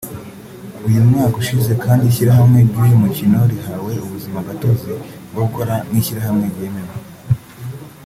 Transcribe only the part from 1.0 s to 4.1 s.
mwaka usize kandi ishyirahamwe ry’uyu mukino rihawe